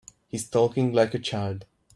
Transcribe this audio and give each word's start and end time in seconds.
He's 0.27 0.49
talking 0.49 0.93
like 0.93 1.13
a 1.13 1.19
child. 1.19 1.67